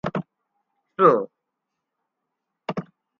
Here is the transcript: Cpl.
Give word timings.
Cpl. 0.95 1.19